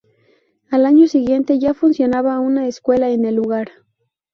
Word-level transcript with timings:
Al 0.71 0.87
año 0.87 1.05
siguiente 1.07 1.59
ya 1.59 1.75
funcionaba 1.75 2.39
una 2.39 2.65
escuela 2.67 3.11
en 3.11 3.23
el 3.23 3.35
lugar. 3.35 3.69